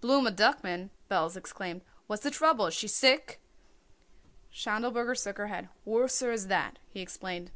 [0.00, 1.82] "Blooma Duckman!" Belz exclaimed.
[2.06, 3.38] "What's the trouble; is she sick?"
[4.50, 5.68] Schindelberger shook his head.
[5.84, 7.50] "Worser as that," he explained.